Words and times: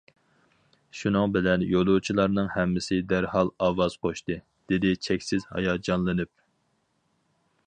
شۇنىڭ 1.01 1.35
بىلەن 1.35 1.65
يولۇچىلارنىڭ 1.73 2.49
ھەممىسى 2.55 2.99
دەرھال 3.13 3.53
ئاۋاز 3.67 4.01
قوشتى، 4.07 4.41
دېدى 4.73 4.97
چەكسىز 5.09 5.49
ھاياجانلىنىپ. 5.55 6.35